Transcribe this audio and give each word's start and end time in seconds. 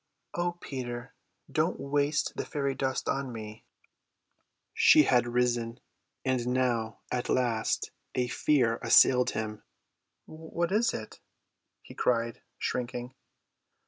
"O 0.33 0.53
Peter, 0.53 1.13
don't 1.51 1.79
waste 1.79 2.33
the 2.35 2.43
fairy 2.43 2.73
dust 2.73 3.07
on 3.07 3.31
me." 3.31 3.65
She 4.73 5.03
had 5.03 5.27
risen; 5.27 5.79
and 6.25 6.47
now 6.47 7.01
at 7.11 7.29
last 7.29 7.91
a 8.15 8.27
fear 8.27 8.79
assailed 8.81 9.29
him. 9.37 9.61
"What 10.25 10.71
is 10.71 10.95
it?" 10.95 11.19
he 11.83 11.93
cried, 11.93 12.41
shrinking. 12.57 13.13